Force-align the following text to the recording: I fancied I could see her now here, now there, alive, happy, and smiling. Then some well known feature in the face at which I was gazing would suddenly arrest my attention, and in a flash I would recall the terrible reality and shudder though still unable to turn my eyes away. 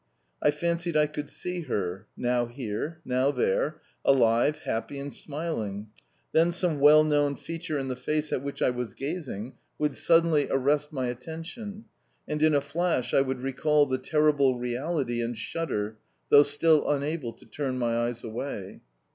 I 0.41 0.49
fancied 0.49 0.97
I 0.97 1.05
could 1.05 1.29
see 1.29 1.61
her 1.65 2.07
now 2.17 2.47
here, 2.47 3.01
now 3.05 3.29
there, 3.29 3.81
alive, 4.03 4.57
happy, 4.65 4.97
and 4.97 5.13
smiling. 5.13 5.89
Then 6.31 6.51
some 6.53 6.79
well 6.79 7.03
known 7.03 7.35
feature 7.35 7.77
in 7.77 7.87
the 7.87 7.95
face 7.95 8.33
at 8.33 8.41
which 8.41 8.63
I 8.63 8.71
was 8.71 8.95
gazing 8.95 9.53
would 9.77 9.95
suddenly 9.95 10.47
arrest 10.49 10.91
my 10.91 11.05
attention, 11.05 11.85
and 12.27 12.41
in 12.41 12.55
a 12.55 12.61
flash 12.61 13.13
I 13.13 13.21
would 13.21 13.41
recall 13.41 13.85
the 13.85 13.99
terrible 13.99 14.57
reality 14.57 15.21
and 15.21 15.37
shudder 15.37 15.99
though 16.29 16.41
still 16.41 16.89
unable 16.89 17.33
to 17.33 17.45
turn 17.45 17.77
my 17.77 17.95
eyes 17.95 18.23
away. 18.23 18.79